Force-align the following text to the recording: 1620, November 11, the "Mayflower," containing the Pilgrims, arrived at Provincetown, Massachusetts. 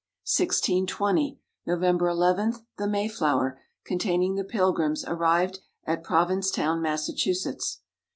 1620, 0.23 1.39
November 1.67 2.07
11, 2.07 2.55
the 2.79 2.87
"Mayflower," 2.87 3.61
containing 3.85 4.33
the 4.33 4.43
Pilgrims, 4.43 5.05
arrived 5.05 5.59
at 5.85 6.03
Provincetown, 6.03 6.81
Massachusetts. 6.81 7.81